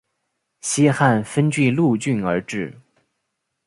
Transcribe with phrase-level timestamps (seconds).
[0.61, 2.75] 西汉分钜鹿郡而置。